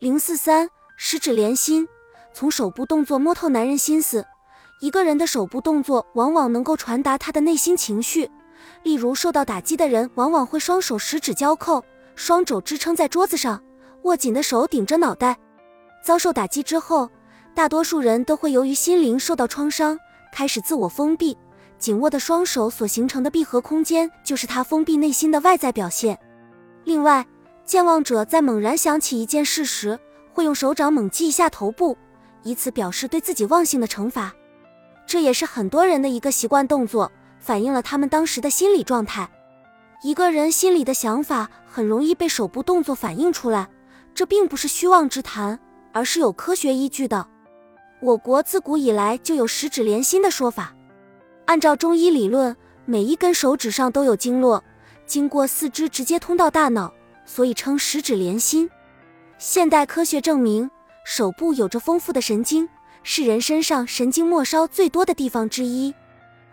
[0.00, 1.86] 零四三，十指连心，
[2.32, 4.24] 从手部动作摸透男人心思。
[4.80, 8.30] 一个人的手部动作往往能够传达他的内心情绪。
[8.82, 11.84] 例如，受到打击的人往往会双手十指交扣，
[12.14, 13.62] 双肘支撑在桌子上，
[14.04, 15.38] 握紧的手顶着脑袋。
[16.02, 17.10] 遭受打击之后，
[17.54, 19.98] 大多数人都会由于心灵受到创伤，
[20.32, 21.36] 开始自我封闭。
[21.78, 26.18] 紧握的双手所形成的闭合空间，就是他封闭内心的外在表现。
[26.84, 27.26] 另外，
[27.64, 29.98] 健忘者在猛然想起一件事时，
[30.32, 31.96] 会用手掌猛击一下头部，
[32.42, 34.32] 以此表示对自己忘性的惩罚。
[35.06, 39.28] 这也是很多人的一个习惯动作，反映了他们当时的心理状态。
[40.02, 43.68] 一个人心里的想法很容易被手部动作反映出来，
[44.14, 45.58] 这并不是虚妄之谈，
[45.92, 47.26] 而是有科学依据的。
[48.00, 50.74] 我国自古以来就有十指连心的说法。
[51.44, 52.56] 按照中医理论，
[52.86, 54.64] 每一根手指上都有经络。
[55.04, 58.68] 经过四肢直接通到大脑，所以称十指连心。
[59.38, 60.70] 现代科学证明，
[61.04, 62.68] 手部有着丰富的神经，
[63.02, 65.94] 是人身上神经末梢最多的地方之一，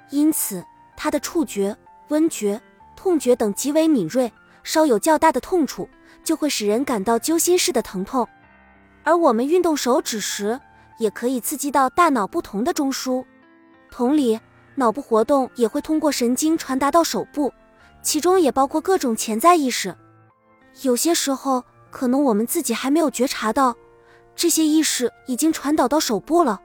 [0.10, 0.64] 因此
[0.96, 1.76] 它的触觉、
[2.08, 2.62] 温觉、
[2.96, 4.32] 痛觉等极为敏锐，
[4.64, 5.90] 稍有较大的痛处，
[6.24, 8.28] 就会使人感到揪心似的疼痛。
[9.04, 10.60] 而我们运动手指时，
[10.98, 13.26] 也可以刺激到大脑不同的中枢，
[13.92, 14.40] 同理，
[14.76, 17.52] 脑部活动也会通过神经传达到手部。
[18.02, 19.94] 其中也包括各种潜在意识，
[20.84, 23.76] 有些时候可能我们自己还没有觉察到，
[24.36, 26.62] 这些意识已经传导到手部了。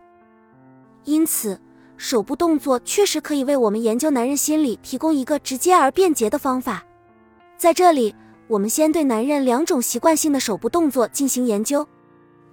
[1.05, 1.59] 因此，
[1.97, 6.85] 手部动作确实可以为我们研究男人心理提供一个直接而便捷的方法。
[7.57, 8.15] 在这里，
[8.49, 11.87] 我们先对男人两种习惯性的手部动作进行研究：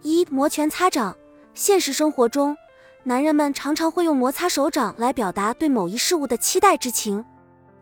[0.01, 1.15] 一、摩拳擦掌。
[1.53, 2.55] 现实生活中，
[3.03, 7.25] 男人们常常会用摩擦手掌来表达对某一事物的期待之情，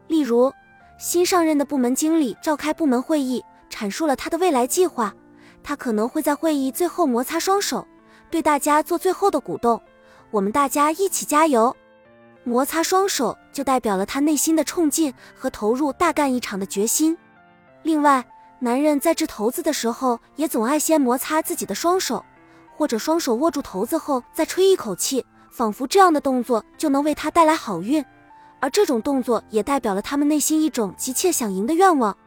[0.07, 0.51] 例如。
[0.99, 5.13] 新上任的部门经理召开部门会议，阐述了他的未来计划。
[5.63, 7.85] 他可能会在会议最后摩擦双手，
[8.29, 9.81] 对大家做最后的鼓动
[10.31, 11.75] ：“我们大家一起加油！”
[12.45, 17.17] 摩擦双手就代表了他内心的冲劲和投入大干一场的决心。
[17.83, 18.25] 另外，
[18.59, 22.23] 男人在掷骰子的时候，也总爱先摩擦自己的双手，
[22.77, 28.03] 或者双手握住骰子后再吹一口气，仿佛这样的动作就能为他带来好运。
[28.61, 32.17] 而这种动作也代表了他们内心一种急切想赢的愿望。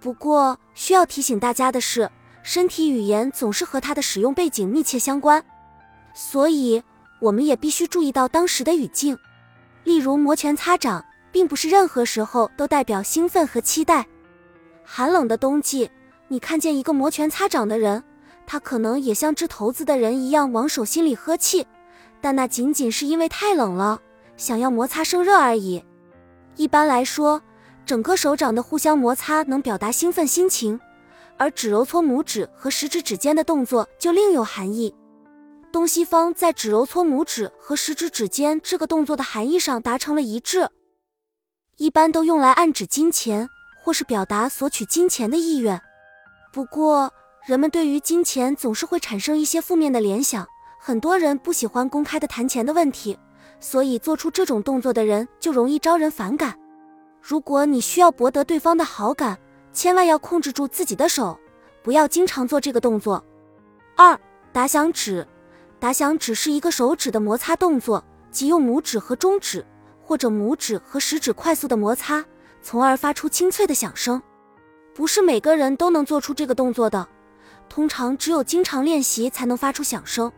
[0.00, 2.10] 不过，需要提醒大家的是，
[2.42, 5.44] 身体语言总是和它的使用背景密切相关，
[6.14, 6.82] 所以
[7.20, 9.18] 我们也必须注意到当时的语境。
[9.84, 14.06] 例如，摩拳擦掌，并不是任何时候都代表兴奋和期待。
[14.84, 15.90] 寒冷的冬季，
[16.28, 18.02] 你看见一个摩拳擦掌的人，
[18.46, 21.66] 他可能也像掷骰子的人一样往手心里喝气，
[22.20, 24.00] 但那仅仅是因为太冷了。
[24.36, 25.82] 想要摩擦生热而已。
[26.56, 27.40] 一般来说，
[27.86, 30.78] 整个手掌的互相摩擦能表达兴奋心情，
[31.36, 34.92] 而指揉搓拇指和食指指尖的动作就另有含义。
[35.72, 40.68] 东西方在指揉搓拇指和食指指尖这个动作的含义上达成了一致，
[41.76, 43.48] 一般都用来暗指金钱
[43.84, 45.80] 或是表达索取金钱的意愿。
[46.52, 47.12] 不过，
[47.46, 50.44] 人们对于金钱总是会产生一些负面的联想，
[50.80, 53.16] 很多人不喜欢公开的谈钱的问题。
[53.60, 56.58] 所以，做出这种动作的人就容易招人反感。
[57.28, 59.36] 如果你需要博得对方的好感，
[59.72, 61.36] 千万要控制住自己的手，
[61.82, 63.24] 不要经常做这个动作。
[63.96, 64.16] 二、
[64.52, 65.26] 打响指，
[65.80, 69.66] 打响指是一个手指的摩擦动作，即用拇指和中指，
[70.00, 72.24] 或者拇指和食指快速的摩擦，
[72.62, 74.22] 从而发出清脆的响声。
[74.94, 77.08] 不是每个人都能做出这个动作的，
[77.68, 80.30] 通常只有经常练习才能发出响声。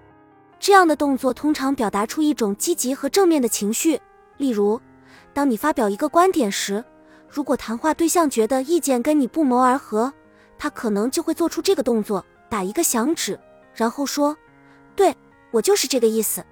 [0.58, 4.00] 这样的动作通常表达出一种积极和正面的情绪。
[4.38, 4.80] 例如，
[5.38, 6.84] 当你发表一个观点时，
[7.28, 10.12] 如果谈话对象觉得意见跟你不谋而合，
[10.58, 13.38] 他可能就会做出这个动作，打一个响指，
[13.72, 14.36] 然后说
[14.96, 15.14] ：“对
[15.52, 16.44] 我就是这个意思。”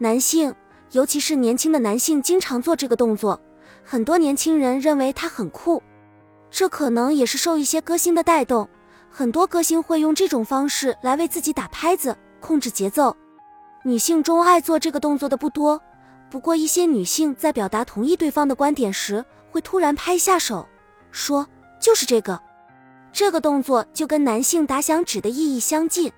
[0.00, 0.54] 男性，
[0.92, 3.38] 尤其是年轻的男性，经常做这个动作，
[3.84, 5.82] 很多年轻人认为他很酷。
[6.50, 8.66] 这可能也是受一些歌星的带动，
[9.10, 13.14] 很多歌星会用这种方式来为自己打拍子，控制节奏。
[13.82, 15.78] 女性中爱做这个动作的不多，
[16.34, 20.66] 不过一些女性在表达同意对方的观点时，会突然拍下手，
[21.12, 21.46] 说
[21.78, 22.40] 就是这个。
[23.12, 26.12] 这个动作就跟男性打响指的意义相近。